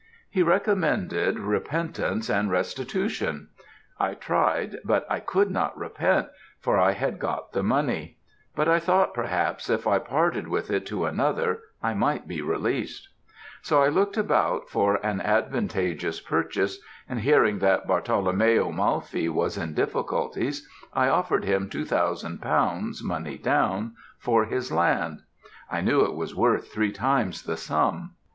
He 0.31 0.41
recommended 0.41 1.37
repentance 1.37 2.27
and 2.27 2.49
restitution. 2.49 3.49
I 3.99 4.15
tried, 4.15 4.79
but 4.83 5.05
I 5.07 5.19
could 5.19 5.51
not 5.51 5.77
repent, 5.77 6.27
for 6.59 6.79
I 6.79 6.93
had 6.93 7.19
got 7.19 7.51
the 7.53 7.61
money; 7.61 8.17
but 8.55 8.67
I 8.67 8.79
thought, 8.79 9.13
perhaps, 9.13 9.69
if 9.69 9.85
I 9.85 9.99
parted 9.99 10.47
with 10.47 10.71
it 10.71 10.87
to 10.87 11.05
another, 11.05 11.59
I 11.83 11.93
might 11.93 12.27
be 12.27 12.41
released; 12.41 13.09
so 13.61 13.83
I 13.83 13.89
looked 13.89 14.17
about 14.17 14.69
for 14.71 14.95
an 15.05 15.21
advantageous 15.21 16.19
purchase, 16.19 16.79
and 17.07 17.19
hearing 17.19 17.59
that 17.59 17.85
Bartolomeo 17.87 18.71
Malfi 18.71 19.29
was 19.29 19.55
in 19.55 19.75
difficulties, 19.75 20.67
I 20.95 21.09
offered 21.09 21.45
him 21.45 21.69
two 21.69 21.85
thousand 21.85 22.41
pounds, 22.41 23.03
money 23.03 23.37
down, 23.37 23.95
for 24.17 24.45
his 24.45 24.71
land 24.71 25.19
I 25.71 25.81
knew 25.81 26.01
it 26.03 26.15
was 26.15 26.33
worth 26.35 26.73
three 26.73 26.91
times 26.91 27.43
the 27.43 27.55
sum. 27.55 28.15